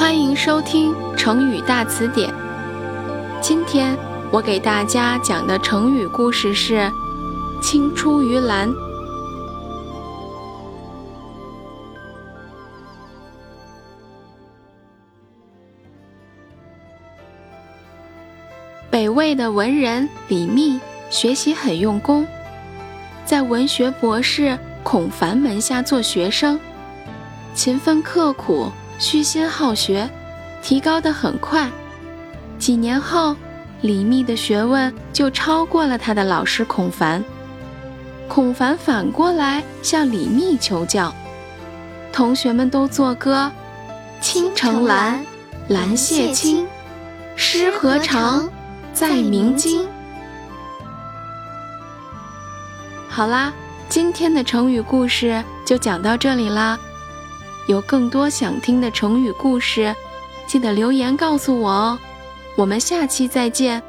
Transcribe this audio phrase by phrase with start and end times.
[0.00, 2.32] 欢迎收听成语大词典。
[3.38, 3.94] 今天
[4.32, 6.90] 我给大家讲的成语故事是
[7.60, 8.72] “青出于蓝”。
[18.90, 20.80] 北魏的文人李密
[21.10, 22.26] 学习很用功，
[23.26, 26.58] 在文学博士孔凡门下做学生，
[27.54, 28.72] 勤奋刻苦。
[29.00, 30.08] 虚心好学，
[30.62, 31.70] 提高的很快。
[32.58, 33.34] 几年后，
[33.80, 37.24] 李密的学问就超过了他的老师孔凡。
[38.28, 41.12] 孔凡反过来向李密求教。
[42.12, 43.50] 同学们都作歌
[44.20, 45.24] ：“青城蓝，
[45.68, 46.66] 蓝谢青，
[47.36, 48.50] 诗何长，
[48.92, 49.88] 在明经。”
[53.08, 53.50] 好啦，
[53.88, 56.78] 今天的成语故事就讲到这里啦。
[57.70, 59.94] 有更多想听的成语故事，
[60.44, 61.98] 记得留言告诉我哦。
[62.56, 63.80] 我们下期再见。